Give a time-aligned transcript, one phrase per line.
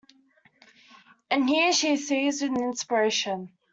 [1.29, 3.51] And here, she is seized with an inspiration.